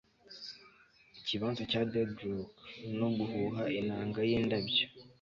ikibanza 1.19 1.61
cya 1.71 1.81
deadrock 1.91 2.51
no 2.99 3.07
guhuha 3.15 3.63
inanga 3.79 4.19
yindabyo 4.29 4.85